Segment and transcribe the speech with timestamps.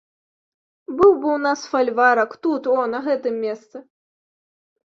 [1.01, 3.77] Быў бы ў нас фальварак, тут, о, на гэтым месцы.